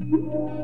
Yeah. 0.00 0.58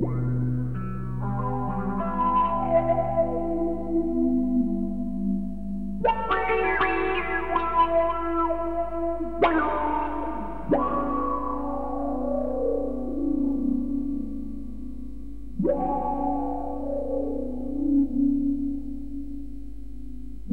Wow. 0.00 0.27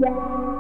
Yeah. 0.06 0.55